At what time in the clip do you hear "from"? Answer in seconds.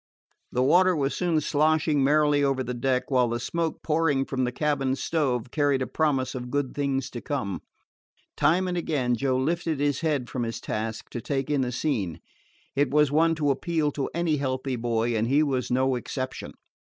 4.25-4.45, 10.27-10.41